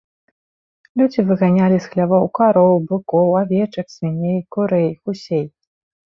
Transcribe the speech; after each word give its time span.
Людзі 1.01 1.25
выганялі 1.29 1.77
з 1.83 1.91
хлявоў 1.91 2.25
кароў, 2.39 2.73
быкоў, 2.89 3.27
авечак, 3.43 3.87
свіней, 3.99 4.39
курэй, 4.57 4.89
гусей. 5.05 5.47